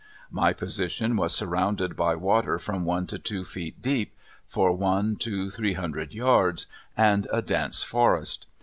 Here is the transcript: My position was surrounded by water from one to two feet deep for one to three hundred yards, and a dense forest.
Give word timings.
My 0.31 0.51
position 0.51 1.15
was 1.15 1.35
surrounded 1.35 1.95
by 1.95 2.15
water 2.15 2.57
from 2.57 2.85
one 2.85 3.05
to 3.05 3.19
two 3.19 3.45
feet 3.45 3.83
deep 3.83 4.15
for 4.47 4.71
one 4.73 5.15
to 5.17 5.51
three 5.51 5.73
hundred 5.73 6.11
yards, 6.11 6.65
and 6.97 7.27
a 7.31 7.43
dense 7.43 7.83
forest. 7.83 8.47